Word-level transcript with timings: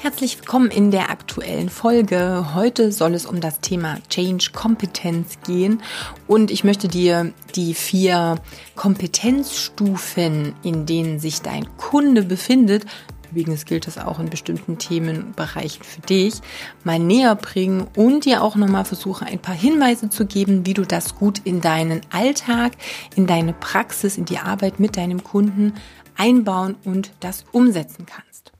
Herzlich 0.00 0.38
willkommen 0.38 0.70
in 0.70 0.92
der 0.92 1.10
aktuellen 1.10 1.68
Folge. 1.68 2.54
Heute 2.54 2.92
soll 2.92 3.14
es 3.14 3.26
um 3.26 3.40
das 3.40 3.58
Thema 3.58 3.98
Change 4.08 4.50
Kompetenz 4.52 5.40
gehen 5.44 5.82
und 6.28 6.52
ich 6.52 6.62
möchte 6.62 6.86
dir 6.86 7.32
die 7.56 7.74
vier 7.74 8.36
Kompetenzstufen, 8.76 10.54
in 10.62 10.86
denen 10.86 11.18
sich 11.18 11.42
dein 11.42 11.66
Kunde 11.78 12.22
befindet, 12.22 12.86
übrigens 13.32 13.64
gilt 13.64 13.88
das 13.88 13.98
auch 13.98 14.20
in 14.20 14.30
bestimmten 14.30 14.78
Themenbereichen 14.78 15.82
für 15.82 16.00
dich, 16.02 16.34
mal 16.84 17.00
näher 17.00 17.34
bringen 17.34 17.88
und 17.96 18.24
dir 18.24 18.44
auch 18.44 18.54
nochmal 18.54 18.84
versuchen, 18.84 19.26
ein 19.26 19.40
paar 19.40 19.56
Hinweise 19.56 20.10
zu 20.10 20.26
geben, 20.26 20.64
wie 20.64 20.74
du 20.74 20.84
das 20.84 21.16
gut 21.16 21.40
in 21.42 21.60
deinen 21.60 22.02
Alltag, 22.10 22.74
in 23.16 23.26
deine 23.26 23.52
Praxis, 23.52 24.16
in 24.16 24.26
die 24.26 24.38
Arbeit 24.38 24.78
mit 24.78 24.96
deinem 24.96 25.24
Kunden 25.24 25.74
einbauen 26.16 26.76
und 26.84 27.10
das 27.18 27.44
umsetzen 27.50 28.06
kannst. 28.06 28.52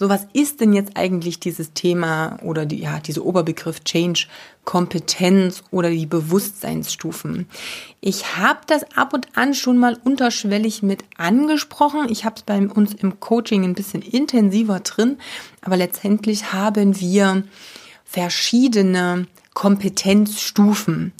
So, 0.00 0.08
was 0.08 0.28
ist 0.32 0.60
denn 0.60 0.72
jetzt 0.72 0.96
eigentlich 0.96 1.40
dieses 1.40 1.72
Thema 1.72 2.38
oder 2.44 2.66
die, 2.66 2.78
ja, 2.78 3.00
diese 3.00 3.26
Oberbegriff 3.26 3.82
Change 3.82 4.28
Kompetenz 4.64 5.64
oder 5.72 5.90
die 5.90 6.06
Bewusstseinsstufen? 6.06 7.48
Ich 8.00 8.36
habe 8.36 8.60
das 8.68 8.84
ab 8.96 9.12
und 9.12 9.26
an 9.36 9.54
schon 9.54 9.76
mal 9.76 9.98
unterschwellig 10.04 10.84
mit 10.84 11.02
angesprochen. 11.16 12.06
Ich 12.10 12.24
habe 12.24 12.36
es 12.36 12.42
bei 12.44 12.64
uns 12.64 12.94
im 12.94 13.18
Coaching 13.18 13.64
ein 13.64 13.74
bisschen 13.74 14.02
intensiver 14.02 14.78
drin, 14.78 15.18
aber 15.62 15.76
letztendlich 15.76 16.52
haben 16.52 17.00
wir 17.00 17.42
verschiedene 18.04 19.26
Kompetenzstufen. 19.52 21.12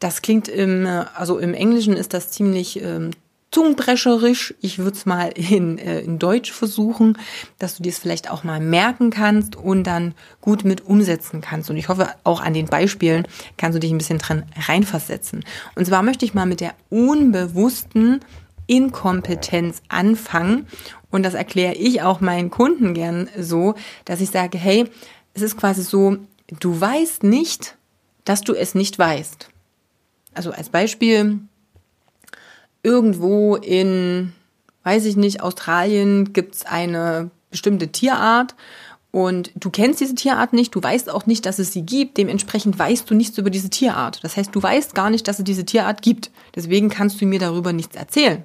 Das 0.00 0.20
klingt 0.20 0.48
im, 0.48 0.86
also 1.14 1.38
im 1.38 1.54
Englischen 1.54 1.94
ist 1.94 2.12
das 2.12 2.30
ziemlich 2.30 2.82
ähm, 2.82 3.12
zungenbrescherisch. 3.50 4.54
Ich 4.60 4.78
würde 4.78 4.96
es 4.96 5.06
mal 5.06 5.28
in, 5.28 5.78
äh, 5.78 6.00
in 6.00 6.18
Deutsch 6.18 6.52
versuchen, 6.52 7.18
dass 7.58 7.76
du 7.76 7.82
dir 7.82 7.90
es 7.90 7.98
vielleicht 7.98 8.30
auch 8.30 8.44
mal 8.44 8.60
merken 8.60 9.10
kannst 9.10 9.56
und 9.56 9.84
dann 9.84 10.14
gut 10.40 10.64
mit 10.64 10.84
umsetzen 10.84 11.40
kannst. 11.40 11.70
Und 11.70 11.76
ich 11.76 11.88
hoffe, 11.88 12.08
auch 12.24 12.40
an 12.40 12.54
den 12.54 12.66
Beispielen 12.66 13.26
kannst 13.56 13.76
du 13.76 13.80
dich 13.80 13.90
ein 13.90 13.98
bisschen 13.98 14.18
dran 14.18 14.44
reinversetzen. 14.56 15.44
Und 15.74 15.86
zwar 15.86 16.02
möchte 16.02 16.24
ich 16.24 16.34
mal 16.34 16.46
mit 16.46 16.60
der 16.60 16.74
unbewussten 16.90 18.20
Inkompetenz 18.66 19.82
anfangen. 19.88 20.66
Und 21.10 21.22
das 21.22 21.34
erkläre 21.34 21.74
ich 21.74 22.02
auch 22.02 22.20
meinen 22.20 22.50
Kunden 22.50 22.94
gern 22.94 23.28
so, 23.38 23.74
dass 24.04 24.20
ich 24.20 24.30
sage, 24.30 24.58
hey, 24.58 24.88
es 25.34 25.42
ist 25.42 25.56
quasi 25.56 25.82
so, 25.82 26.18
du 26.60 26.78
weißt 26.78 27.22
nicht, 27.22 27.76
dass 28.24 28.42
du 28.42 28.52
es 28.54 28.74
nicht 28.74 28.98
weißt. 28.98 29.48
Also 30.34 30.52
als 30.52 30.68
Beispiel, 30.68 31.40
irgendwo 32.88 33.56
in, 33.56 34.32
weiß 34.82 35.04
ich 35.04 35.16
nicht, 35.16 35.42
Australien 35.42 36.32
gibt's 36.32 36.64
eine 36.64 37.30
bestimmte 37.50 37.88
Tierart 37.88 38.54
und 39.10 39.50
du 39.54 39.68
kennst 39.68 40.00
diese 40.00 40.14
Tierart 40.14 40.54
nicht, 40.54 40.74
du 40.74 40.82
weißt 40.82 41.10
auch 41.10 41.26
nicht, 41.26 41.44
dass 41.44 41.58
es 41.58 41.72
sie 41.72 41.82
gibt, 41.82 42.16
dementsprechend 42.16 42.78
weißt 42.78 43.10
du 43.10 43.14
nichts 43.14 43.36
über 43.36 43.50
diese 43.50 43.68
Tierart. 43.68 44.24
Das 44.24 44.38
heißt, 44.38 44.54
du 44.54 44.62
weißt 44.62 44.94
gar 44.94 45.10
nicht, 45.10 45.28
dass 45.28 45.38
es 45.38 45.44
diese 45.44 45.66
Tierart 45.66 46.00
gibt. 46.00 46.30
Deswegen 46.54 46.88
kannst 46.88 47.20
du 47.20 47.26
mir 47.26 47.38
darüber 47.38 47.74
nichts 47.74 47.94
erzählen. 47.94 48.42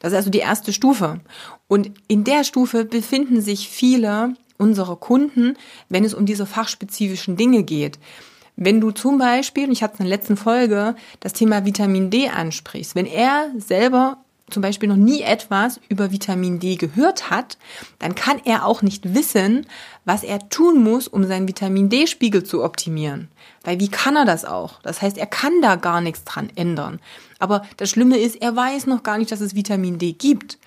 Das 0.00 0.12
ist 0.12 0.16
also 0.16 0.30
die 0.30 0.38
erste 0.38 0.74
Stufe. 0.74 1.20
Und 1.68 1.90
in 2.06 2.24
der 2.24 2.44
Stufe 2.44 2.84
befinden 2.84 3.40
sich 3.40 3.68
viele 3.68 4.34
unserer 4.58 4.96
Kunden, 4.96 5.56
wenn 5.88 6.04
es 6.04 6.14
um 6.14 6.26
diese 6.26 6.44
fachspezifischen 6.44 7.36
Dinge 7.36 7.62
geht. 7.62 7.98
Wenn 8.60 8.80
du 8.80 8.90
zum 8.90 9.18
Beispiel, 9.18 9.70
ich 9.70 9.84
hatte 9.84 9.94
es 9.94 10.00
in 10.00 10.06
der 10.06 10.16
letzten 10.16 10.36
Folge, 10.36 10.96
das 11.20 11.32
Thema 11.32 11.64
Vitamin 11.64 12.10
D 12.10 12.28
ansprichst, 12.28 12.96
wenn 12.96 13.06
er 13.06 13.52
selber 13.56 14.16
zum 14.50 14.62
Beispiel 14.62 14.88
noch 14.88 14.96
nie 14.96 15.22
etwas 15.22 15.80
über 15.88 16.10
Vitamin 16.10 16.58
D 16.58 16.74
gehört 16.74 17.30
hat, 17.30 17.56
dann 18.00 18.16
kann 18.16 18.40
er 18.44 18.64
auch 18.64 18.82
nicht 18.82 19.14
wissen, 19.14 19.66
was 20.04 20.24
er 20.24 20.48
tun 20.48 20.82
muss, 20.82 21.06
um 21.06 21.24
seinen 21.24 21.46
Vitamin 21.46 21.88
D-Spiegel 21.88 22.42
zu 22.42 22.64
optimieren. 22.64 23.28
Weil 23.62 23.78
wie 23.78 23.90
kann 23.90 24.16
er 24.16 24.24
das 24.24 24.44
auch? 24.44 24.82
Das 24.82 25.02
heißt, 25.02 25.18
er 25.18 25.26
kann 25.26 25.62
da 25.62 25.76
gar 25.76 26.00
nichts 26.00 26.24
dran 26.24 26.50
ändern. 26.56 26.98
Aber 27.38 27.62
das 27.76 27.90
Schlimme 27.90 28.18
ist, 28.18 28.42
er 28.42 28.56
weiß 28.56 28.86
noch 28.86 29.04
gar 29.04 29.18
nicht, 29.18 29.30
dass 29.30 29.40
es 29.40 29.54
Vitamin 29.54 29.98
D 29.98 30.14
gibt. 30.14 30.58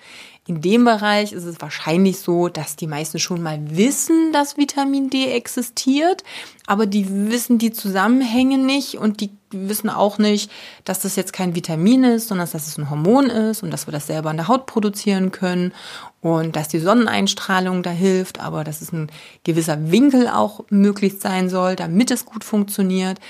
In 0.48 0.60
dem 0.60 0.84
Bereich 0.84 1.32
ist 1.32 1.44
es 1.44 1.60
wahrscheinlich 1.60 2.18
so, 2.18 2.48
dass 2.48 2.74
die 2.74 2.88
meisten 2.88 3.20
schon 3.20 3.42
mal 3.42 3.60
wissen, 3.76 4.32
dass 4.32 4.56
Vitamin 4.56 5.08
D 5.08 5.30
existiert, 5.30 6.24
aber 6.66 6.86
die 6.86 7.30
wissen 7.30 7.58
die 7.58 7.70
Zusammenhänge 7.70 8.58
nicht 8.58 8.98
und 8.98 9.20
die 9.20 9.30
wissen 9.52 9.88
auch 9.88 10.18
nicht, 10.18 10.50
dass 10.82 10.98
das 10.98 11.14
jetzt 11.14 11.32
kein 11.32 11.54
Vitamin 11.54 12.02
ist, 12.02 12.26
sondern 12.26 12.48
dass 12.50 12.66
es 12.66 12.76
ein 12.76 12.90
Hormon 12.90 13.26
ist 13.26 13.62
und 13.62 13.70
dass 13.70 13.86
wir 13.86 13.92
das 13.92 14.08
selber 14.08 14.32
in 14.32 14.36
der 14.36 14.48
Haut 14.48 14.66
produzieren 14.66 15.30
können 15.30 15.72
und 16.20 16.56
dass 16.56 16.66
die 16.66 16.80
Sonneneinstrahlung 16.80 17.84
da 17.84 17.90
hilft, 17.90 18.40
aber 18.40 18.64
dass 18.64 18.80
es 18.80 18.90
ein 18.90 19.12
gewisser 19.44 19.92
Winkel 19.92 20.26
auch 20.26 20.64
möglich 20.70 21.20
sein 21.20 21.50
soll, 21.50 21.76
damit 21.76 22.10
es 22.10 22.24
gut 22.24 22.42
funktioniert 22.42 23.20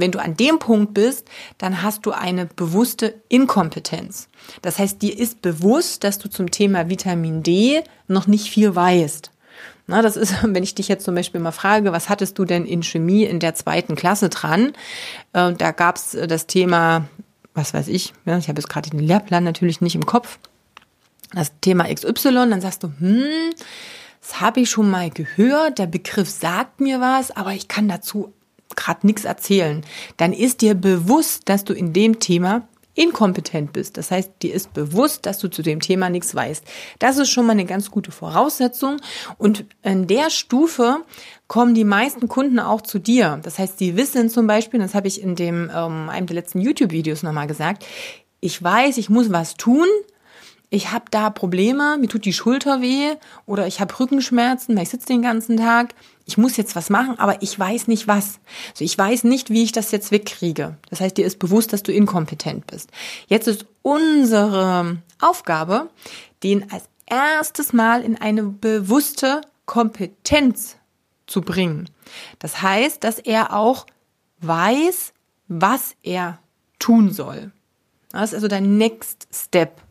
wenn 0.00 0.12
du 0.12 0.20
an 0.20 0.36
dem 0.36 0.58
Punkt 0.58 0.94
bist, 0.94 1.28
dann 1.58 1.82
hast 1.82 2.06
du 2.06 2.12
eine 2.12 2.46
bewusste 2.46 3.14
Inkompetenz. 3.28 4.28
Das 4.62 4.78
heißt, 4.78 5.02
dir 5.02 5.18
ist 5.18 5.42
bewusst, 5.42 6.04
dass 6.04 6.18
du 6.18 6.28
zum 6.28 6.50
Thema 6.50 6.88
Vitamin 6.88 7.42
D 7.42 7.82
noch 8.08 8.26
nicht 8.26 8.50
viel 8.50 8.74
weißt. 8.74 9.30
Na, 9.86 10.02
das 10.02 10.16
ist, 10.16 10.34
wenn 10.42 10.62
ich 10.62 10.74
dich 10.74 10.88
jetzt 10.88 11.04
zum 11.04 11.14
Beispiel 11.14 11.40
mal 11.40 11.52
frage, 11.52 11.92
was 11.92 12.08
hattest 12.08 12.38
du 12.38 12.44
denn 12.44 12.66
in 12.66 12.82
Chemie 12.82 13.24
in 13.24 13.40
der 13.40 13.54
zweiten 13.54 13.96
Klasse 13.96 14.28
dran? 14.28 14.72
Äh, 15.32 15.52
da 15.52 15.72
gab's 15.72 16.14
äh, 16.14 16.26
das 16.26 16.46
Thema, 16.46 17.08
was 17.54 17.74
weiß 17.74 17.88
ich, 17.88 18.12
ja, 18.24 18.36
ich 18.38 18.48
habe 18.48 18.60
jetzt 18.60 18.68
gerade 18.68 18.90
den 18.90 19.00
Lehrplan 19.00 19.44
natürlich 19.44 19.80
nicht 19.80 19.94
im 19.94 20.06
Kopf, 20.06 20.38
das 21.32 21.52
Thema 21.60 21.92
XY, 21.92 22.32
dann 22.50 22.60
sagst 22.60 22.82
du, 22.82 22.92
hm, 22.98 23.52
das 24.20 24.40
habe 24.40 24.60
ich 24.60 24.70
schon 24.70 24.90
mal 24.90 25.10
gehört, 25.10 25.78
der 25.78 25.86
Begriff 25.86 26.28
sagt 26.28 26.80
mir 26.80 27.00
was, 27.00 27.30
aber 27.30 27.52
ich 27.52 27.68
kann 27.68 27.88
dazu 27.88 28.32
gerade 28.74 29.06
nichts 29.06 29.24
erzählen, 29.24 29.84
dann 30.16 30.32
ist 30.32 30.60
dir 30.60 30.74
bewusst, 30.74 31.48
dass 31.48 31.64
du 31.64 31.72
in 31.72 31.92
dem 31.92 32.18
Thema 32.18 32.66
inkompetent 32.96 33.72
bist. 33.72 33.96
Das 33.98 34.10
heißt, 34.10 34.32
dir 34.42 34.54
ist 34.54 34.72
bewusst, 34.72 35.26
dass 35.26 35.38
du 35.38 35.48
zu 35.48 35.62
dem 35.62 35.80
Thema 35.80 36.08
nichts 36.08 36.34
weißt. 36.34 36.64
Das 36.98 37.18
ist 37.18 37.28
schon 37.28 37.46
mal 37.46 37.52
eine 37.52 37.66
ganz 37.66 37.90
gute 37.90 38.10
Voraussetzung. 38.10 38.96
Und 39.38 39.66
in 39.82 40.06
der 40.06 40.30
Stufe 40.30 41.04
kommen 41.46 41.74
die 41.74 41.84
meisten 41.84 42.26
Kunden 42.28 42.58
auch 42.58 42.80
zu 42.80 42.98
dir. 42.98 43.38
Das 43.42 43.58
heißt, 43.58 43.78
die 43.78 43.96
wissen 43.96 44.30
zum 44.30 44.46
Beispiel, 44.46 44.80
das 44.80 44.94
habe 44.94 45.08
ich 45.08 45.22
in 45.22 45.36
dem 45.36 45.70
ähm, 45.72 46.08
einem 46.08 46.26
der 46.26 46.36
letzten 46.36 46.60
YouTube-Videos 46.60 47.22
nochmal 47.22 47.46
gesagt, 47.46 47.84
ich 48.40 48.62
weiß, 48.62 48.96
ich 48.96 49.10
muss 49.10 49.30
was 49.30 49.56
tun, 49.56 49.86
ich 50.68 50.90
habe 50.90 51.04
da 51.10 51.30
Probleme, 51.30 51.96
mir 51.98 52.08
tut 52.08 52.24
die 52.24 52.32
Schulter 52.32 52.80
weh 52.80 53.14
oder 53.46 53.66
ich 53.66 53.80
habe 53.80 53.98
Rückenschmerzen, 53.98 54.76
weil 54.76 54.82
ich 54.82 54.88
sitze 54.88 55.06
den 55.06 55.22
ganzen 55.22 55.56
Tag. 55.56 55.94
Ich 56.24 56.38
muss 56.38 56.56
jetzt 56.56 56.74
was 56.74 56.90
machen, 56.90 57.18
aber 57.18 57.40
ich 57.40 57.56
weiß 57.56 57.86
nicht 57.86 58.08
was. 58.08 58.40
Also 58.70 58.84
ich 58.84 58.98
weiß 58.98 59.24
nicht, 59.24 59.50
wie 59.50 59.62
ich 59.62 59.70
das 59.70 59.92
jetzt 59.92 60.10
wegkriege. 60.10 60.76
Das 60.90 61.00
heißt, 61.00 61.16
dir 61.16 61.24
ist 61.24 61.38
bewusst, 61.38 61.72
dass 61.72 61.84
du 61.84 61.92
inkompetent 61.92 62.66
bist. 62.66 62.90
Jetzt 63.28 63.46
ist 63.46 63.66
unsere 63.82 64.98
Aufgabe, 65.20 65.88
den 66.42 66.70
als 66.72 66.88
erstes 67.06 67.72
Mal 67.72 68.02
in 68.02 68.20
eine 68.20 68.42
bewusste 68.42 69.42
Kompetenz 69.66 70.76
zu 71.28 71.42
bringen. 71.42 71.88
Das 72.40 72.60
heißt, 72.62 73.04
dass 73.04 73.20
er 73.20 73.54
auch 73.54 73.86
weiß, 74.40 75.12
was 75.46 75.94
er 76.02 76.40
tun 76.80 77.12
soll. 77.12 77.52
Das 78.10 78.30
ist 78.30 78.34
also 78.34 78.48
dein 78.48 78.78
Next 78.78 79.28
Step 79.32 79.85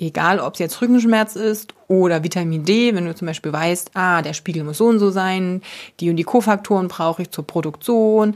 egal 0.00 0.40
ob 0.40 0.54
es 0.54 0.60
jetzt 0.60 0.80
Rückenschmerz 0.80 1.36
ist 1.36 1.74
oder 1.88 2.24
Vitamin 2.24 2.64
D, 2.64 2.94
wenn 2.94 3.06
du 3.06 3.14
zum 3.14 3.26
Beispiel 3.26 3.52
weißt, 3.52 3.90
ah, 3.94 4.22
der 4.22 4.32
Spiegel 4.32 4.64
muss 4.64 4.78
so 4.78 4.86
und 4.86 4.98
so 4.98 5.10
sein, 5.10 5.62
die 6.00 6.10
und 6.10 6.16
die 6.16 6.24
Kofaktoren 6.24 6.88
brauche 6.88 7.22
ich 7.22 7.30
zur 7.30 7.46
Produktion, 7.46 8.34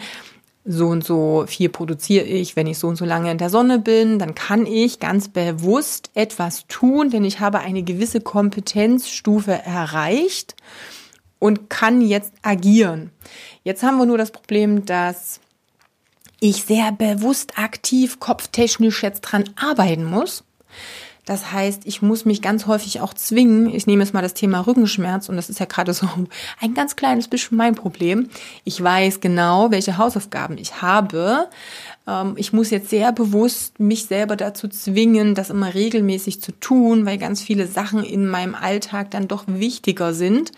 so 0.64 0.86
und 0.86 1.04
so 1.04 1.44
viel 1.46 1.68
produziere 1.68 2.24
ich, 2.24 2.56
wenn 2.56 2.66
ich 2.66 2.78
so 2.78 2.88
und 2.88 2.96
so 2.96 3.04
lange 3.04 3.30
in 3.30 3.38
der 3.38 3.50
Sonne 3.50 3.78
bin, 3.78 4.18
dann 4.18 4.34
kann 4.34 4.66
ich 4.66 4.98
ganz 4.98 5.28
bewusst 5.28 6.10
etwas 6.14 6.66
tun, 6.68 7.10
denn 7.10 7.24
ich 7.24 7.40
habe 7.40 7.60
eine 7.60 7.82
gewisse 7.82 8.20
Kompetenzstufe 8.20 9.52
erreicht 9.52 10.56
und 11.38 11.68
kann 11.68 12.00
jetzt 12.00 12.32
agieren. 12.42 13.10
Jetzt 13.62 13.82
haben 13.82 13.98
wir 13.98 14.06
nur 14.06 14.16
das 14.16 14.30
Problem, 14.30 14.86
dass 14.86 15.40
ich 16.40 16.64
sehr 16.64 16.92
bewusst 16.92 17.58
aktiv 17.58 18.18
kopftechnisch 18.18 19.02
jetzt 19.02 19.20
dran 19.20 19.44
arbeiten 19.56 20.04
muss. 20.04 20.44
Das 21.24 21.52
heißt, 21.52 21.82
ich 21.86 22.02
muss 22.02 22.24
mich 22.24 22.42
ganz 22.42 22.66
häufig 22.66 23.00
auch 23.00 23.14
zwingen. 23.14 23.74
Ich 23.74 23.86
nehme 23.86 24.02
jetzt 24.02 24.12
mal 24.12 24.22
das 24.22 24.34
Thema 24.34 24.60
Rückenschmerz 24.60 25.28
und 25.28 25.36
das 25.36 25.48
ist 25.48 25.58
ja 25.58 25.66
gerade 25.66 25.94
so 25.94 26.06
ein 26.60 26.74
ganz 26.74 26.96
kleines 26.96 27.28
bisschen 27.28 27.56
mein 27.56 27.74
Problem. 27.74 28.28
Ich 28.64 28.82
weiß 28.82 29.20
genau, 29.20 29.70
welche 29.70 29.96
Hausaufgaben 29.96 30.58
ich 30.58 30.82
habe. 30.82 31.48
ähm, 32.06 32.34
ich 32.36 32.52
muss 32.52 32.70
jetzt 32.70 32.90
sehr 32.90 33.12
bewusst 33.12 33.80
mich 33.80 34.06
selber 34.06 34.36
dazu 34.36 34.68
zwingen, 34.68 35.34
das 35.34 35.50
immer 35.50 35.72
regelmäßig 35.72 36.42
zu 36.42 36.52
tun, 36.52 37.06
weil 37.06 37.18
ganz 37.18 37.40
viele 37.40 37.66
Sachen 37.66 38.04
in 38.04 38.26
meinem 38.26 38.54
Alltag 38.54 39.10
dann 39.10 39.28
doch 39.28 39.44
wichtiger 39.46 40.12
sind. 40.12 40.52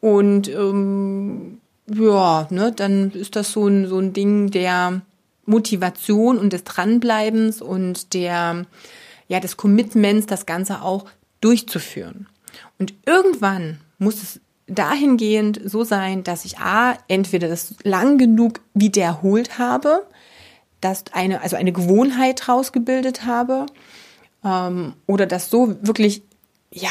Und 0.00 0.48
ähm, 0.48 1.60
ja, 1.86 2.46
ne, 2.50 2.72
dann 2.74 3.12
ist 3.12 3.36
das 3.36 3.52
so 3.52 3.66
ein, 3.68 3.86
so 3.86 3.98
ein 3.98 4.12
Ding 4.12 4.50
der 4.50 5.02
Motivation 5.46 6.38
und 6.38 6.52
des 6.52 6.64
Dranbleibens 6.64 7.60
und 7.62 8.14
der, 8.14 8.66
ja, 9.32 9.40
des 9.40 9.56
Commitments, 9.56 10.26
das 10.26 10.44
Ganze 10.44 10.82
auch 10.82 11.06
durchzuführen. 11.40 12.28
Und 12.78 12.92
irgendwann 13.06 13.80
muss 13.96 14.22
es 14.22 14.40
dahingehend 14.66 15.58
so 15.64 15.84
sein, 15.84 16.22
dass 16.22 16.44
ich 16.44 16.58
A, 16.58 16.98
entweder 17.08 17.48
das 17.48 17.76
lang 17.82 18.18
genug 18.18 18.60
wiederholt 18.74 19.58
habe, 19.58 20.06
dass 20.82 21.04
eine, 21.12 21.40
also 21.40 21.56
eine 21.56 21.72
Gewohnheit 21.72 22.46
rausgebildet 22.46 23.24
habe, 23.24 23.64
ähm, 24.44 24.96
oder 25.06 25.24
das 25.24 25.48
so 25.48 25.76
wirklich, 25.80 26.22
ja, 26.70 26.90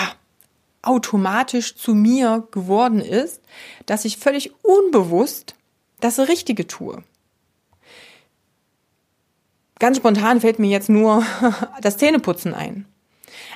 automatisch 0.82 1.76
zu 1.76 1.94
mir 1.94 2.48
geworden 2.50 3.02
ist, 3.02 3.40
dass 3.86 4.04
ich 4.04 4.18
völlig 4.18 4.52
unbewusst 4.64 5.54
das 6.00 6.18
Richtige 6.18 6.66
tue. 6.66 7.04
Ganz 9.82 9.98
spontan 9.98 10.42
fällt 10.42 10.60
mir 10.60 10.70
jetzt 10.70 10.90
nur 10.90 11.26
das 11.82 11.98
Zähneputzen 11.98 12.54
ein. 12.54 12.86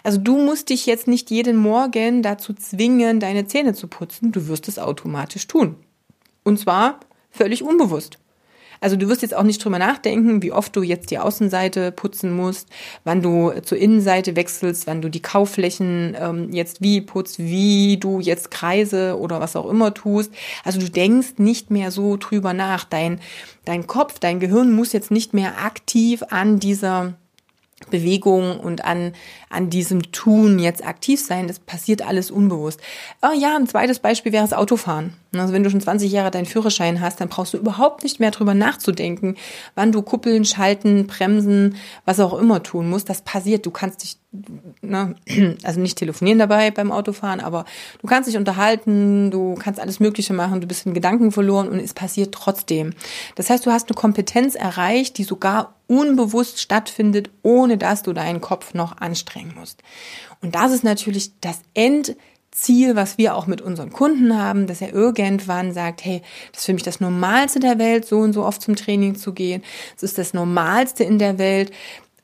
Also 0.04 0.18
du 0.18 0.38
musst 0.38 0.70
dich 0.70 0.88
jetzt 0.88 1.08
nicht 1.08 1.30
jeden 1.30 1.56
Morgen 1.56 2.24
dazu 2.24 2.52
zwingen, 2.56 3.20
deine 3.20 3.46
Zähne 3.46 3.76
zu 3.76 3.88
putzen. 3.88 4.32
Du 4.32 4.48
wirst 4.48 4.68
es 4.68 4.80
automatisch 4.80 5.46
tun. 5.46 5.76
Und 6.44 6.60
zwar 6.60 7.00
völlig 7.30 7.62
unbewusst. 7.62 8.18
Also 8.82 8.96
du 8.96 9.08
wirst 9.08 9.22
jetzt 9.22 9.36
auch 9.36 9.44
nicht 9.44 9.64
drüber 9.64 9.80
nachdenken, 9.80 10.42
wie 10.42 10.52
oft 10.52 10.76
du 10.76 10.84
jetzt 10.84 11.12
die 11.12 11.20
Außenseite 11.20 11.92
putzen 11.92 12.36
musst, 12.36 12.68
wann 13.04 13.22
du 13.22 13.52
zur 13.64 13.78
Innenseite 13.78 14.36
wechselst, 14.36 14.88
wann 14.88 15.02
du 15.02 15.10
die 15.10 15.22
Kaufflächen 15.22 16.16
ähm, 16.20 16.52
jetzt 16.52 16.82
wie 16.82 17.02
putzt, 17.02 17.40
wie 17.40 17.98
du 17.98 18.20
jetzt 18.20 18.52
Kreise 18.52 19.18
oder 19.20 19.40
was 19.40 19.56
auch 19.56 19.70
immer 19.70 19.94
tust. 19.94 20.32
Also 20.64 20.80
du 20.80 20.90
denkst 20.90 21.36
nicht 21.38 21.72
mehr 21.72 21.92
so 21.92 22.18
drüber 22.18 22.54
nach. 22.54 22.84
Dein, 22.86 23.20
dein 23.66 23.88
Kopf, 23.88 24.20
dein 24.20 24.40
Gehirn 24.40 24.72
muss 24.72 24.94
jetzt 24.94 25.12
nicht 25.12 25.34
mehr 25.34 25.64
aktiv 25.64 26.24
an 26.30 26.60
dieser 26.60 27.14
Bewegung 27.90 28.58
und 28.58 28.86
an, 28.86 29.14
an 29.50 29.70
diesem 29.70 30.12
Tun 30.14 30.60
jetzt 30.60 30.86
aktiv 30.86 31.20
sein, 31.20 31.48
das 31.48 31.60
passiert 31.60 32.02
alles 32.02 32.32
unbewusst. 32.32 32.80
Oh 33.22 33.38
ja, 33.38 33.58
ein 33.58 33.68
zweites 33.68 34.00
Beispiel 34.00 34.32
wäre 34.32 34.46
das 34.46 34.54
Autofahren. 34.54 35.14
Also 35.36 35.54
wenn 35.54 35.64
du 35.64 35.70
schon 35.70 35.82
20 35.82 36.10
Jahre 36.10 36.32
deinen 36.32 36.46
Führerschein 36.46 37.02
hast, 37.02 37.20
dann 37.20 37.28
brauchst 37.28 37.54
du 37.54 37.58
überhaupt 37.58 38.04
nicht 38.04 38.22
mehr 38.22 38.32
drüber 38.32 38.54
nachzudenken, 38.54 39.36
wann 39.76 39.92
du 39.92 40.02
kuppeln, 40.02 40.46
schalten, 40.46 41.06
bremsen, 41.08 41.76
was 42.06 42.22
auch 42.22 42.34
immer 42.34 42.64
tun 42.64 42.90
musst. 42.90 43.10
Das 43.10 43.22
passiert. 43.22 43.66
Du 43.66 43.72
kannst 43.72 44.04
dich, 44.04 44.18
ne, 44.82 45.16
also 45.64 45.80
nicht 45.80 45.98
telefonieren 45.98 46.40
dabei 46.40 46.72
beim 46.72 46.92
Autofahren, 46.92 47.40
aber 47.40 47.66
du 48.02 48.08
kannst 48.08 48.30
dich 48.30 48.38
unterhalten, 48.38 49.32
du 49.32 49.56
kannst 49.56 49.80
alles 49.80 50.00
Mögliche 50.00 50.34
machen, 50.34 50.62
du 50.62 50.68
bist 50.68 50.86
in 50.86 50.94
Gedanken 50.94 51.32
verloren 51.32 51.70
und 51.70 51.80
es 51.80 51.94
passiert 51.94 52.34
trotzdem. 52.34 52.94
Das 53.36 53.50
heißt, 53.50 53.66
du 53.66 53.72
hast 53.72 53.90
eine 53.90 53.96
Kompetenz 53.96 54.56
erreicht, 54.56 55.18
die 55.18 55.24
sogar 55.24 55.76
unbewusst 55.88 56.60
stattfindet, 56.60 57.30
ohne 57.44 57.78
dass 57.78 58.04
du 58.04 58.14
deinen 58.14 58.42
Kopf 58.42 58.74
noch 58.74 58.98
anstrengen 58.98 59.54
musst. 59.58 59.84
Und 60.42 60.56
das 60.56 60.72
ist 60.72 60.84
natürlich 60.84 61.32
das 61.42 61.62
End 61.74 62.16
Ziel, 62.56 62.96
was 62.96 63.18
wir 63.18 63.36
auch 63.36 63.48
mit 63.48 63.62
unseren 63.62 63.92
Kunden 63.92 64.38
haben, 64.38 64.66
dass 64.66 64.82
er 64.82 64.94
irgendwann 64.94 65.74
sagt, 65.74 66.06
hey, 66.06 66.22
das 66.52 66.62
ist 66.62 66.66
für 66.66 66.74
mich 66.74 66.84
das 66.84 67.02
Normalste 67.02 67.60
der 67.60 67.78
Welt, 67.80 68.06
so 68.06 68.20
und 68.20 68.32
so 68.32 68.46
oft 68.46 68.62
zum 68.62 68.78
Training 68.78 69.16
zu 69.16 69.34
gehen. 69.34 69.62
Es 69.98 70.04
ist 70.04 70.18
das 70.18 70.34
Normalste 70.34 71.04
in 71.04 71.20
der 71.20 71.38
Welt, 71.38 71.72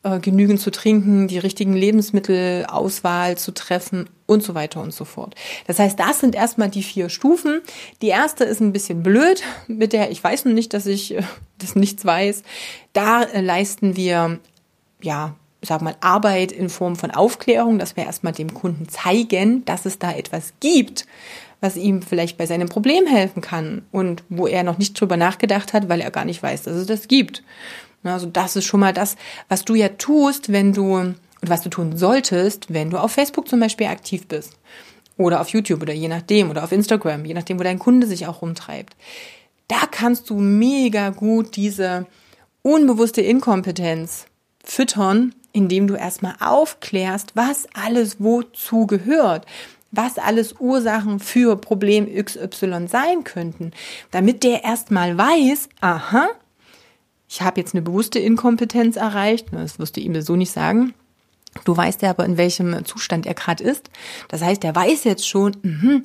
äh, 0.04 0.20
genügend 0.20 0.60
zu 0.60 0.72
trinken, 0.72 1.28
die 1.28 1.38
richtigen 1.38 1.74
Lebensmittelauswahl 1.74 3.38
zu 3.38 3.54
treffen 3.54 4.10
und 4.26 4.44
so 4.44 4.56
weiter 4.56 4.82
und 4.82 4.94
so 4.94 5.06
fort. 5.06 5.36
Das 5.68 5.80
heißt, 5.80 6.00
das 6.00 6.20
sind 6.20 6.36
erstmal 6.36 6.70
die 6.70 6.84
vier 6.84 7.10
Stufen. 7.10 7.62
Die 8.02 8.08
erste 8.08 8.44
ist 8.44 8.62
ein 8.62 8.74
bisschen 8.74 9.04
blöd, 9.04 9.44
mit 9.68 9.94
der 9.94 10.12
ich 10.12 10.24
weiß 10.24 10.46
noch 10.46 10.54
nicht, 10.54 10.74
dass 10.74 10.86
ich 10.86 11.16
äh, 11.16 11.24
das 11.60 11.76
nichts 11.76 12.06
weiß. 12.06 12.44
Da 12.94 13.24
äh, 13.24 13.42
leisten 13.42 13.96
wir 13.96 14.40
ja 15.02 15.36
sag 15.62 15.82
mal, 15.82 15.96
Arbeit 16.02 16.52
in 16.52 16.70
Form 16.70 16.96
von 16.96 17.12
Aufklärung, 17.12 17.78
dass 17.78 17.96
wir 17.96 18.06
erstmal 18.06 18.34
dem 18.34 18.54
Kunden 18.54 18.90
zeigen, 18.90 19.64
dass 19.66 19.86
es 19.86 20.00
da 20.00 20.12
etwas 20.12 20.54
gibt, 20.60 21.06
was 21.60 21.78
ihm 21.78 22.02
vielleicht 22.02 22.38
bei 22.38 22.48
seinem 22.48 22.68
Problem 22.68 23.06
helfen 23.06 23.42
kann 23.42 23.84
und 23.92 24.24
wo 24.30 24.48
er 24.48 24.64
noch 24.64 24.80
nicht 24.80 25.00
drüber 25.00 25.18
nachgedacht 25.18 25.74
hat, 25.74 25.88
weil 25.90 26.02
er 26.02 26.10
gar 26.10 26.26
nicht 26.26 26.42
weiß, 26.42 26.64
dass 26.64 26.76
es 26.76 26.88
das 26.88 27.08
gibt. 27.08 27.44
Also 28.04 28.26
das 28.28 28.56
ist 28.56 28.66
schon 28.66 28.80
mal 28.80 28.94
das, 28.94 29.16
was 29.48 29.64
du 29.64 29.76
ja 29.76 29.90
tust, 29.90 30.52
wenn 30.52 30.74
du 30.74 31.16
und 31.42 31.50
was 31.50 31.62
du 31.62 31.70
tun 31.70 31.98
solltest, 31.98 32.74
wenn 32.74 32.90
du 32.90 32.98
auf 32.98 33.12
Facebook 33.12 33.48
zum 33.48 33.60
Beispiel 33.60 33.88
aktiv 33.88 34.28
bist 34.28 34.54
oder 35.18 35.42
auf 35.42 35.50
YouTube 35.50 35.82
oder 35.82 35.94
je 35.94 36.08
nachdem 36.08 36.50
oder 36.50 36.64
auf 36.64 36.72
Instagram, 36.72 37.26
je 37.26 37.34
nachdem, 37.34 37.60
wo 37.60 37.64
dein 37.64 37.80
Kunde 37.80 38.08
sich 38.08 38.28
auch 38.28 38.42
rumtreibt. 38.42 38.96
Da 39.68 39.82
kannst 39.90 40.30
du 40.30 40.36
mega 40.36 41.10
gut 41.10 41.56
diese 41.56 42.06
unbewusste 42.62 43.22
Inkompetenz 43.22 44.26
füttern, 44.64 45.34
indem 45.54 45.88
du 45.88 45.96
erstmal 45.96 46.36
aufklärst, 46.40 47.36
was 47.36 47.68
alles 47.74 48.18
wozu 48.20 48.86
gehört, 48.86 49.46
was 49.92 50.18
alles 50.18 50.56
Ursachen 50.60 51.20
für 51.20 51.58
Problem 51.58 52.08
XY 52.14 52.88
sein 52.88 53.24
könnten, 53.24 53.72
damit 54.12 54.44
der 54.44 54.64
erstmal 54.64 55.18
weiß, 55.18 55.70
aha, 55.82 56.30
ich 57.32 57.42
habe 57.42 57.62
jetzt 57.62 57.74
eine 57.74 57.82
bewusste 57.82 58.20
Inkompetenz 58.20 58.98
erreicht, 58.98 59.48
das 59.54 59.80
wirst 59.80 59.96
du 59.96 60.02
ihm 60.02 60.22
so 60.22 60.36
nicht 60.36 60.52
sagen. 60.52 60.94
Du 61.64 61.76
weißt 61.76 62.02
ja 62.02 62.10
aber, 62.10 62.26
in 62.26 62.36
welchem 62.36 62.84
Zustand 62.84 63.26
er 63.26 63.34
gerade 63.36 63.64
ist. 63.64 63.90
Das 64.28 64.42
heißt, 64.42 64.66
er 64.66 64.76
weiß 64.76 65.06
jetzt 65.06 65.26
schon, 65.26 65.56
mh, 65.64 66.02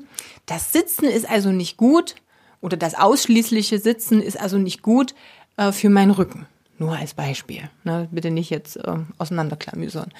das 0.46 0.72
Sitzen 0.72 1.06
ist 1.06 1.28
also 1.28 1.50
nicht 1.50 1.76
gut 1.76 2.14
oder 2.60 2.76
das 2.76 2.94
ausschließliche 2.94 3.80
Sitzen 3.80 4.22
ist 4.22 4.38
also 4.40 4.56
nicht 4.58 4.82
gut 4.82 5.16
äh, 5.56 5.72
für 5.72 5.90
meinen 5.90 6.12
Rücken. 6.12 6.46
Nur 6.78 6.96
als 6.96 7.14
Beispiel. 7.14 7.70
Ne? 7.84 8.08
Bitte 8.10 8.30
nicht 8.30 8.50
jetzt 8.50 8.76
äh, 8.76 8.96
auseinanderklamüsern. 9.18 10.12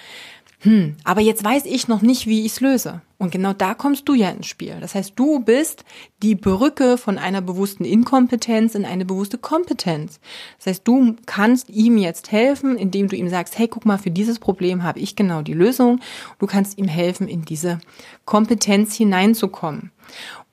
Hm, 0.61 0.97
aber 1.05 1.21
jetzt 1.21 1.45
weiß 1.45 1.67
ich 1.67 1.87
noch 1.87 2.01
nicht, 2.01 2.27
wie 2.27 2.47
ich 2.47 2.53
es 2.53 2.61
löse. 2.61 3.03
Und 3.19 3.31
genau 3.31 3.53
da 3.53 3.75
kommst 3.75 4.09
du 4.09 4.15
ja 4.15 4.31
ins 4.31 4.47
Spiel. 4.47 4.77
Das 4.81 4.95
heißt, 4.95 5.13
du 5.17 5.41
bist 5.41 5.85
die 6.23 6.35
Brücke 6.35 6.97
von 6.97 7.19
einer 7.19 7.43
bewussten 7.43 7.85
Inkompetenz 7.85 8.75
in 8.75 8.85
eine 8.85 9.05
bewusste 9.05 9.39
Kompetenz. 9.39 10.19
Das 10.59 10.67
heißt, 10.67 10.89
du 10.89 11.15
kannst 11.27 11.69
ihm 11.69 11.99
jetzt 11.99 12.33
helfen, 12.33 12.77
indem 12.77 13.09
du 13.09 13.17
ihm 13.17 13.29
sagst, 13.29 13.59
hey, 13.59 13.69
guck 13.69 13.85
mal, 13.85 13.99
für 13.99 14.11
dieses 14.11 14.39
Problem 14.39 14.83
habe 14.83 14.99
ich 14.99 15.15
genau 15.15 15.43
die 15.43 15.55
Lösung. 15.55 16.01
Du 16.39 16.47
kannst 16.47 16.79
ihm 16.79 16.89
helfen, 16.89 17.29
in 17.29 17.45
diese 17.45 17.79
Kompetenz 18.25 18.95
hineinzukommen. 18.95 19.93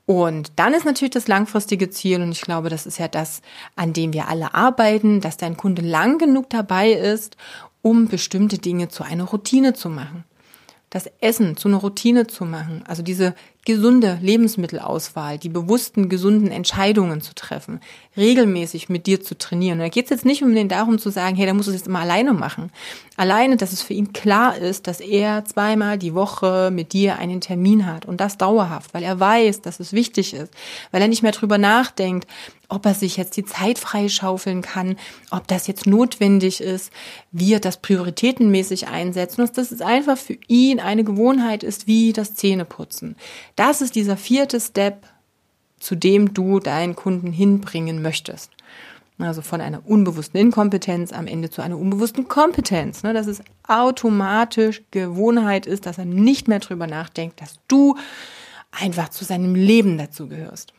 Und 0.05 0.51
dann 0.57 0.74
ist 0.74 0.86
natürlich 0.86 1.13
das 1.13 1.27
langfristige 1.27 1.89
Ziel, 1.89 2.22
und 2.22 2.31
ich 2.31 2.41
glaube, 2.41 2.69
das 2.69 2.86
ist 2.86 2.98
ja 2.98 3.07
das, 3.07 3.41
an 3.75 3.93
dem 3.93 4.12
wir 4.12 4.27
alle 4.27 4.53
arbeiten, 4.53 5.22
dass 5.22 5.38
dein 5.38 5.55
Kunde 5.55 5.81
lang 5.81 6.17
genug 6.17 6.50
dabei 6.50 6.91
ist, 6.91 7.38
um 7.81 8.07
bestimmte 8.07 8.57
Dinge 8.57 8.89
zu 8.89 9.03
einer 9.03 9.24
Routine 9.24 9.74
zu 9.74 9.89
machen. 9.89 10.25
Das 10.89 11.10
Essen 11.22 11.57
zu 11.57 11.69
einer 11.69 11.77
Routine 11.77 12.27
zu 12.27 12.45
machen, 12.45 12.83
also 12.86 13.01
diese 13.01 13.33
gesunde 13.65 14.20
Lebensmittelauswahl, 14.22 15.38
die 15.38 15.50
bewussten, 15.50 16.10
gesunden 16.10 16.51
Entscheidungen 16.51 17.22
zu 17.22 17.34
treffen, 17.34 17.79
regelmäßig 18.17 18.89
mit 18.89 19.08
dir 19.08 19.22
zu 19.22 19.38
trainieren. 19.38 19.79
Und 19.79 19.86
da 19.86 19.89
geht 19.89 20.05
es 20.05 20.10
jetzt 20.10 20.25
nicht 20.25 20.43
um 20.43 20.53
den 20.53 20.67
darum 20.67 21.00
zu 21.00 21.10
sagen, 21.10 21.38
hey, 21.38 21.46
da 21.46 21.53
musst 21.53 21.67
du 21.67 21.72
es 21.72 21.77
jetzt 21.77 21.88
immer 21.88 22.00
alleine 22.00 22.34
machen. 22.34 22.72
Alleine, 23.15 23.55
dass 23.55 23.72
es 23.72 23.82
für 23.82 23.93
ihn 23.93 24.12
klar 24.12 24.58
ist, 24.58 24.88
dass 24.88 25.00
er 25.00 25.46
zweimal 25.46 25.98
die 25.98 26.13
Woche 26.13 26.72
mit 26.74 26.91
dir 26.91 27.20
einen 27.20 27.39
Termin 27.39 27.86
hat 27.86 28.05
und 28.05 28.20
das 28.20 28.38
dauerhaft, 28.38 28.93
weil 28.93 29.03
er 29.03 29.20
weiß, 29.20 29.62
dass 29.62 29.79
es 29.79 29.93
wichtig 29.93 30.34
ist, 30.34 30.53
weil 30.91 31.01
er 31.01 31.08
nicht 31.08 31.24
mehr 31.24 31.32
drüber 31.32 31.58
nachdenkt, 31.58 32.27
ob 32.73 32.87
er 32.87 32.95
sich 32.95 33.17
jetzt 33.17 33.37
die 33.37 33.45
Zeit 33.45 33.77
freischaufeln 33.77 34.63
kann, 34.63 34.97
ob 35.29 35.47
das 35.47 35.67
jetzt 35.67 35.85
notwendig 35.85 36.59
ist, 36.59 36.91
wie 37.31 37.53
er 37.53 37.59
das 37.59 37.77
prioritätenmäßig 37.77 38.87
einsetzt 38.87 39.37
und 39.37 39.55
dass 39.57 39.71
es 39.71 39.81
einfach 39.81 40.17
für 40.17 40.37
ihn 40.47 40.79
eine 40.79 41.03
Gewohnheit 41.03 41.63
ist, 41.63 41.85
wie 41.85 42.13
das 42.13 42.33
Zähneputzen. 42.33 43.15
Das 43.55 43.81
ist 43.81 43.95
dieser 43.95 44.17
vierte 44.17 44.59
Step, 44.59 45.05
zu 45.79 45.95
dem 45.95 46.33
du 46.33 46.59
deinen 46.59 46.95
Kunden 46.95 47.31
hinbringen 47.31 48.01
möchtest. 48.01 48.49
Also 49.19 49.43
von 49.43 49.61
einer 49.61 49.87
unbewussten 49.87 50.39
Inkompetenz 50.39 51.13
am 51.13 51.27
Ende 51.27 51.51
zu 51.51 51.61
einer 51.61 51.77
unbewussten 51.77 52.27
Kompetenz. 52.27 53.03
Ne? 53.03 53.13
Dass 53.13 53.27
es 53.27 53.43
automatisch 53.67 54.81
Gewohnheit 54.89 55.67
ist, 55.67 55.85
dass 55.85 55.99
er 55.99 56.05
nicht 56.05 56.47
mehr 56.47 56.59
drüber 56.59 56.87
nachdenkt, 56.87 57.39
dass 57.39 57.59
du 57.67 57.95
einfach 58.71 59.09
zu 59.09 59.23
seinem 59.23 59.53
Leben 59.53 59.99
dazu 59.99 60.27
gehörst. 60.27 60.73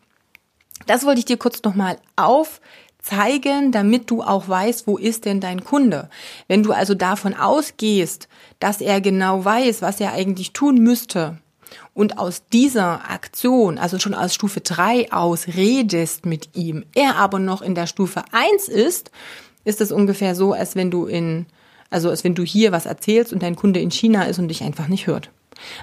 Das 0.86 1.04
wollte 1.04 1.20
ich 1.20 1.24
dir 1.24 1.36
kurz 1.36 1.62
nochmal 1.62 1.96
aufzeigen, 2.16 3.72
damit 3.72 4.10
du 4.10 4.22
auch 4.22 4.48
weißt, 4.48 4.86
wo 4.86 4.96
ist 4.98 5.24
denn 5.24 5.40
dein 5.40 5.64
Kunde. 5.64 6.10
Wenn 6.48 6.62
du 6.62 6.72
also 6.72 6.94
davon 6.94 7.34
ausgehst, 7.34 8.28
dass 8.60 8.80
er 8.80 9.00
genau 9.00 9.44
weiß, 9.44 9.82
was 9.82 10.00
er 10.00 10.12
eigentlich 10.12 10.52
tun 10.52 10.76
müsste, 10.78 11.38
und 11.92 12.18
aus 12.18 12.42
dieser 12.52 13.10
Aktion, 13.10 13.78
also 13.78 13.98
schon 13.98 14.14
aus 14.14 14.34
Stufe 14.34 14.60
3 14.60 15.12
aus, 15.12 15.48
redest 15.48 16.26
mit 16.26 16.56
ihm, 16.56 16.84
er 16.94 17.16
aber 17.16 17.38
noch 17.38 17.62
in 17.62 17.74
der 17.74 17.86
Stufe 17.86 18.24
1 18.32 18.68
ist, 18.68 19.10
ist 19.64 19.80
es 19.80 19.92
ungefähr 19.92 20.34
so, 20.34 20.52
als 20.52 20.76
wenn 20.76 20.90
du 20.90 21.06
in, 21.06 21.46
also 21.90 22.10
als 22.10 22.24
wenn 22.24 22.34
du 22.34 22.42
hier 22.42 22.72
was 22.72 22.86
erzählst 22.86 23.32
und 23.32 23.42
dein 23.42 23.56
Kunde 23.56 23.80
in 23.80 23.90
China 23.90 24.24
ist 24.24 24.38
und 24.38 24.48
dich 24.48 24.62
einfach 24.62 24.88
nicht 24.88 25.06
hört. 25.06 25.30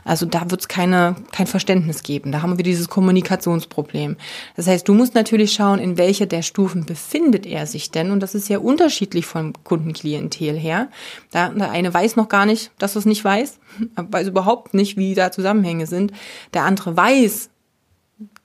Also 0.03 0.25
da 0.25 0.49
wird 0.49 0.61
es 0.61 0.67
keine, 0.67 1.15
kein 1.31 1.47
Verständnis 1.47 2.03
geben. 2.03 2.31
Da 2.31 2.41
haben 2.41 2.57
wir 2.57 2.63
dieses 2.63 2.89
Kommunikationsproblem. 2.89 4.17
Das 4.55 4.67
heißt, 4.67 4.87
du 4.87 4.93
musst 4.93 5.15
natürlich 5.15 5.53
schauen, 5.53 5.79
in 5.79 5.97
welcher 5.97 6.25
der 6.25 6.41
Stufen 6.41 6.85
befindet 6.85 7.45
er 7.45 7.67
sich 7.67 7.91
denn. 7.91 8.11
Und 8.11 8.21
das 8.21 8.35
ist 8.35 8.49
ja 8.49 8.59
unterschiedlich 8.59 9.25
vom 9.25 9.53
Kundenklientel 9.63 10.57
her. 10.57 10.89
Da, 11.31 11.49
der 11.49 11.71
eine 11.71 11.93
weiß 11.93 12.15
noch 12.15 12.29
gar 12.29 12.45
nicht, 12.45 12.71
dass 12.77 12.95
es 12.95 13.05
nicht 13.05 13.23
weiß, 13.23 13.59
weiß 13.95 14.27
überhaupt 14.27 14.73
nicht, 14.73 14.97
wie 14.97 15.15
da 15.15 15.31
Zusammenhänge 15.31 15.87
sind. 15.87 16.11
Der 16.53 16.63
andere 16.63 16.95
weiß, 16.95 17.49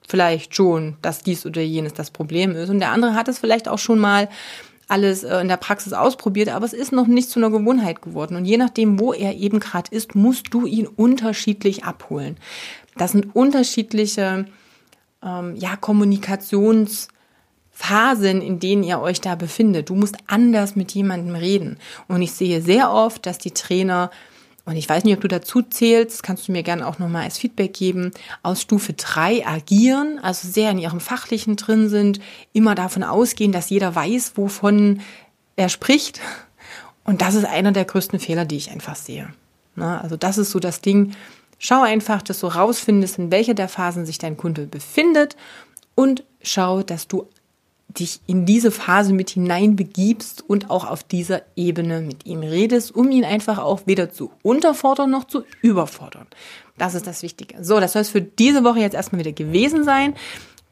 vielleicht 0.07 0.55
schon, 0.55 0.97
dass 1.01 1.21
dies 1.21 1.45
oder 1.45 1.61
jenes 1.61 1.93
das 1.93 2.11
Problem 2.11 2.51
ist. 2.51 2.69
Und 2.69 2.79
der 2.79 2.91
andere 2.91 3.13
hat 3.13 3.27
es 3.27 3.39
vielleicht 3.39 3.67
auch 3.67 3.79
schon 3.79 3.99
mal 3.99 4.29
alles 4.87 5.23
äh, 5.23 5.39
in 5.39 5.47
der 5.47 5.57
Praxis 5.57 5.93
ausprobiert, 5.93 6.49
aber 6.49 6.65
es 6.65 6.73
ist 6.73 6.91
noch 6.91 7.07
nicht 7.07 7.29
zu 7.29 7.39
einer 7.39 7.49
Gewohnheit 7.49 8.01
geworden. 8.01 8.35
Und 8.35 8.45
je 8.45 8.57
nachdem, 8.57 8.99
wo 8.99 9.13
er 9.13 9.35
eben 9.35 9.59
gerade 9.59 9.93
ist, 9.93 10.15
musst 10.15 10.53
du 10.53 10.65
ihn 10.65 10.87
unterschiedlich 10.87 11.83
abholen. 11.83 12.37
Das 12.95 13.11
sind 13.11 13.35
unterschiedliche 13.35 14.45
ähm, 15.23 15.55
ja, 15.55 15.75
Kommunikationsphasen, 15.75 18.41
in 18.41 18.59
denen 18.59 18.83
ihr 18.83 18.99
euch 18.99 19.21
da 19.21 19.35
befindet. 19.35 19.89
Du 19.89 19.95
musst 19.95 20.17
anders 20.27 20.75
mit 20.75 20.93
jemandem 20.93 21.35
reden. 21.35 21.77
Und 22.07 22.21
ich 22.21 22.31
sehe 22.31 22.61
sehr 22.61 22.91
oft, 22.91 23.25
dass 23.25 23.37
die 23.37 23.51
Trainer 23.51 24.11
und 24.67 24.75
ich 24.75 24.89
weiß 24.89 25.05
nicht, 25.05 25.15
ob 25.15 25.21
du 25.21 25.29
dazu 25.29 25.61
zählst, 25.61 26.23
kannst 26.23 26.49
du 26.49 26.51
mir 26.51 26.61
gerne 26.61 26.85
auch 26.85 26.99
nochmal 26.99 27.23
als 27.23 27.37
Feedback 27.37 27.73
geben, 27.73 28.11
aus 28.43 28.61
Stufe 28.61 28.91
3 28.91 29.47
agieren, 29.47 30.19
also 30.21 30.45
sehr 30.45 30.71
in 30.71 30.77
ihrem 30.77 30.99
Fachlichen 30.99 31.55
drin 31.55 31.87
sind, 31.87 32.19
immer 32.51 32.75
davon 32.75 33.03
ausgehen, 33.03 33.53
dass 33.53 33.69
jeder 33.69 33.95
weiß, 33.95 34.33
wovon 34.35 34.99
er 35.55 35.69
spricht. 35.69 36.19
Und 37.05 37.21
das 37.21 37.35
ist 37.35 37.45
einer 37.45 37.71
der 37.71 37.85
größten 37.85 38.19
Fehler, 38.19 38.43
die 38.43 38.57
ich 38.57 38.69
einfach 38.69 38.97
sehe. 38.97 39.29
Na, 39.75 40.01
also 40.01 40.17
das 40.17 40.37
ist 40.37 40.51
so 40.51 40.59
das 40.59 40.81
Ding. 40.81 41.15
Schau 41.59 41.83
einfach, 41.83 42.21
dass 42.21 42.41
du 42.41 42.47
rausfindest, 42.47 43.19
in 43.19 43.31
welcher 43.31 43.53
der 43.53 43.69
Phasen 43.69 44.05
sich 44.05 44.17
dein 44.17 44.35
Kunde 44.35 44.67
befindet 44.67 45.37
und 45.95 46.25
schau, 46.41 46.83
dass 46.83 47.07
du 47.07 47.29
dich 47.89 48.19
in 48.27 48.45
diese 48.45 48.71
Phase 48.71 49.13
mit 49.13 49.29
hineinbegibst 49.31 50.43
und 50.47 50.69
auch 50.69 50.85
auf 50.85 51.03
dieser 51.03 51.41
Ebene 51.55 52.01
mit 52.01 52.25
ihm 52.25 52.41
redest, 52.41 52.93
um 52.93 53.09
ihn 53.11 53.23
einfach 53.23 53.57
auch 53.59 53.81
weder 53.85 54.11
zu 54.11 54.31
unterfordern 54.43 55.09
noch 55.09 55.25
zu 55.25 55.43
überfordern. 55.61 56.27
Das 56.77 56.95
ist 56.95 57.07
das 57.07 57.23
Wichtige. 57.23 57.63
So, 57.63 57.79
das 57.79 57.93
soll 57.93 58.01
es 58.03 58.09
für 58.09 58.21
diese 58.21 58.63
Woche 58.63 58.79
jetzt 58.79 58.93
erstmal 58.93 59.19
wieder 59.19 59.31
gewesen 59.31 59.83
sein. 59.83 60.15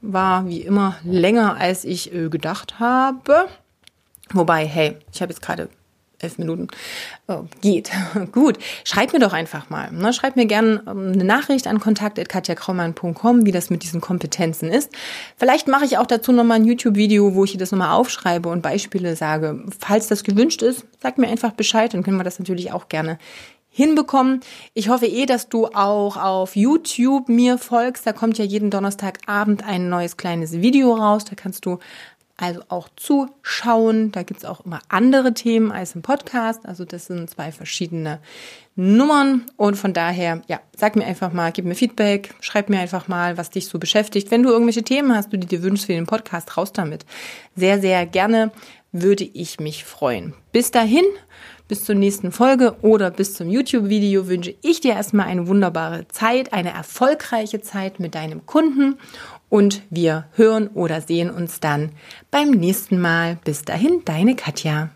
War 0.02 0.48
wie 0.48 0.62
immer 0.62 0.98
länger, 1.04 1.56
als 1.58 1.84
ich 1.84 2.14
äh, 2.14 2.30
gedacht 2.30 2.80
habe. 2.80 3.48
Wobei, 4.34 4.68
hey, 4.68 4.98
ich 5.12 5.22
habe 5.22 5.32
jetzt 5.32 5.42
gerade 5.42 5.70
elf 6.20 6.38
Minuten. 6.38 6.68
Oh, 7.28 7.46
geht. 7.62 7.92
Gut. 8.32 8.58
Schreib 8.84 9.14
mir 9.14 9.20
doch 9.20 9.34
einfach 9.34 9.70
mal. 9.70 9.92
Ne? 9.92 10.14
Schreib 10.14 10.36
mir 10.36 10.46
gerne 10.46 10.84
ähm, 10.88 11.14
eine 11.14 11.24
Nachricht 11.24 11.68
an 11.68 11.80
kontakt.katjakraumann.com, 11.80 13.46
wie 13.46 13.52
das 13.52 13.70
mit 13.70 13.84
diesen 13.84 14.02
Kompetenzen 14.02 14.70
ist. 14.70 14.92
Vielleicht 15.38 15.68
mache 15.68 15.86
ich 15.86 15.98
auch 15.98 16.08
dazu 16.08 16.32
nochmal 16.32 16.58
ein 16.58 16.66
YouTube-Video, 16.66 17.36
wo 17.36 17.44
ich 17.44 17.58
das 17.58 17.72
nochmal 17.72 17.92
aufschreibe 17.92 18.50
und 18.50 18.62
Beispiele 18.62 19.16
sage. 19.16 19.64
Falls 19.80 20.08
das 20.08 20.24
gewünscht 20.24 20.62
ist, 20.62 20.86
sag 21.02 21.18
mir 21.18 21.28
einfach 21.28 21.52
Bescheid, 21.52 21.94
dann 21.94 22.04
können 22.04 22.18
wir 22.18 22.24
das 22.24 22.40
natürlich 22.40 22.72
auch 22.72 22.90
gerne 22.90 23.18
hinbekommen. 23.76 24.40
Ich 24.74 24.88
hoffe 24.88 25.06
eh, 25.06 25.26
dass 25.26 25.50
du 25.50 25.68
auch 25.68 26.16
auf 26.16 26.56
YouTube 26.56 27.28
mir 27.28 27.58
folgst. 27.58 28.08
Da 28.08 28.14
kommt 28.14 28.38
ja 28.38 28.46
jeden 28.46 28.70
Donnerstagabend 28.70 29.66
ein 29.68 29.90
neues 29.90 30.16
kleines 30.16 30.54
Video 30.54 30.94
raus. 30.94 31.26
Da 31.26 31.36
kannst 31.36 31.66
du 31.66 31.80
also 32.38 32.62
auch 32.68 32.90
zuschauen. 32.96 34.12
Da 34.12 34.24
gibt's 34.24 34.46
auch 34.46 34.66
immer 34.66 34.80
andere 34.90 35.34
Themen 35.34 35.72
als 35.72 35.96
im 35.96 36.02
Podcast. 36.02 36.66
Also 36.66 36.84
das 36.86 37.06
sind 37.06 37.30
zwei 37.30 37.52
verschiedene 37.52 38.20
Nummern. 38.76 39.46
Und 39.56 39.76
von 39.76 39.94
daher, 39.94 40.42
ja, 40.48 40.60
sag 40.76 40.96
mir 40.96 41.06
einfach 41.06 41.32
mal, 41.32 41.52
gib 41.52 41.66
mir 41.66 41.76
Feedback, 41.76 42.36
schreib 42.42 42.70
mir 42.70 42.80
einfach 42.80 43.08
mal, 43.08 43.38
was 43.38 43.50
dich 43.52 43.68
so 43.68 43.80
beschäftigt. 43.80 44.32
Wenn 44.32 44.44
du 44.44 44.50
irgendwelche 44.50 44.84
Themen 44.84 45.16
hast, 45.16 45.32
du 45.32 45.38
die 45.38 45.48
dir 45.48 45.64
wünschst 45.64 45.86
für 45.86 45.94
den 45.94 46.08
Podcast, 46.08 46.58
raus 46.58 46.74
damit. 46.74 47.06
Sehr, 47.56 47.80
sehr 47.80 48.06
gerne 48.06 48.52
würde 48.92 49.24
ich 49.26 49.60
mich 49.60 49.84
freuen. 49.84 50.34
Bis 50.52 50.72
dahin, 50.72 51.04
bis 51.68 51.84
zur 51.84 51.96
nächsten 51.96 52.32
Folge 52.32 52.76
oder 52.82 53.12
bis 53.12 53.34
zum 53.34 53.50
YouTube-Video 53.50 54.28
wünsche 54.28 54.56
ich 54.62 54.82
dir 54.82 54.94
erstmal 54.94 55.28
eine 55.28 55.48
wunderbare 55.48 56.08
Zeit, 56.08 56.54
eine 56.54 56.72
erfolgreiche 56.72 57.60
Zeit 57.60 58.00
mit 58.00 58.16
deinem 58.16 58.46
Kunden 58.46 58.98
und 59.50 59.82
wir 59.90 60.26
hören 60.34 60.70
oder 60.74 61.02
sehen 61.02 61.30
uns 61.30 61.60
dann 61.60 61.92
beim 62.32 62.52
nächsten 62.52 63.00
Mal. 63.00 63.38
Bis 63.44 63.64
dahin, 63.64 64.02
deine 64.06 64.36
Katja. 64.36 64.90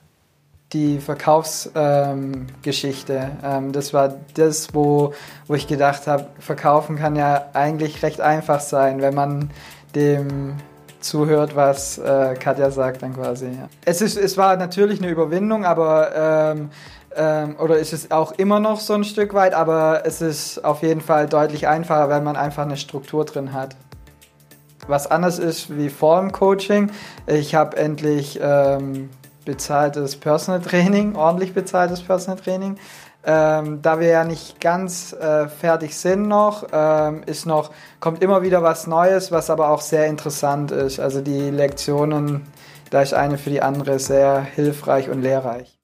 Die 0.73 0.99
Verkaufsgeschichte, 0.99 3.31
ähm, 3.43 3.65
ähm, 3.65 3.71
das 3.71 3.93
war 3.93 4.15
das, 4.35 4.73
wo, 4.73 5.13
wo 5.47 5.55
ich 5.55 5.65
gedacht 5.65 6.05
habe, 6.05 6.27
verkaufen 6.39 6.95
kann 6.95 7.15
ja 7.15 7.47
eigentlich 7.53 8.03
recht 8.03 8.21
einfach 8.21 8.59
sein, 8.59 9.01
wenn 9.01 9.15
man 9.15 9.49
dem 9.95 10.57
zuhört, 10.99 11.55
was 11.55 11.97
äh, 11.97 12.35
Katja 12.39 12.69
sagt 12.69 13.01
dann 13.01 13.15
quasi. 13.15 13.45
Ja. 13.45 13.69
Es, 13.85 14.01
ist, 14.01 14.17
es 14.17 14.37
war 14.37 14.57
natürlich 14.57 15.01
eine 15.01 15.09
Überwindung, 15.09 15.65
aber 15.65 16.51
ähm, 16.53 16.69
ähm, 17.15 17.55
oder 17.57 17.77
ist 17.77 17.93
es 17.93 18.11
auch 18.11 18.33
immer 18.33 18.59
noch 18.59 18.79
so 18.79 18.93
ein 18.93 19.03
Stück 19.03 19.33
weit, 19.33 19.55
aber 19.55 20.03
es 20.05 20.21
ist 20.21 20.63
auf 20.63 20.83
jeden 20.83 21.01
Fall 21.01 21.27
deutlich 21.27 21.67
einfacher, 21.67 22.09
wenn 22.09 22.23
man 22.23 22.35
einfach 22.35 22.63
eine 22.63 22.77
Struktur 22.77 23.25
drin 23.25 23.53
hat 23.53 23.75
was 24.89 25.07
anders 25.07 25.39
ist 25.39 25.75
wie 25.77 25.89
vor 25.89 26.19
dem 26.19 26.31
Coaching. 26.31 26.91
Ich 27.27 27.55
habe 27.55 27.77
endlich 27.77 28.39
ähm, 28.41 29.09
bezahltes 29.45 30.15
Personal 30.15 30.61
Training, 30.61 31.15
ordentlich 31.15 31.53
bezahltes 31.53 32.01
Personal 32.01 32.39
Training. 32.39 32.77
Ähm, 33.23 33.81
da 33.81 33.99
wir 33.99 34.07
ja 34.07 34.23
nicht 34.23 34.61
ganz 34.61 35.13
äh, 35.13 35.49
fertig 35.49 35.95
sind 35.97 36.27
noch, 36.27 36.67
ähm, 36.71 37.23
ist 37.25 37.45
noch, 37.45 37.71
kommt 37.99 38.23
immer 38.23 38.41
wieder 38.43 38.63
was 38.63 38.87
Neues, 38.87 39.31
was 39.31 39.49
aber 39.49 39.69
auch 39.69 39.81
sehr 39.81 40.07
interessant 40.07 40.71
ist. 40.71 40.99
Also 40.99 41.21
die 41.21 41.49
Lektionen, 41.49 42.47
da 42.89 43.01
ist 43.01 43.13
eine 43.13 43.37
für 43.37 43.49
die 43.49 43.61
andere 43.61 43.99
sehr 43.99 44.41
hilfreich 44.41 45.09
und 45.09 45.21
lehrreich. 45.21 45.78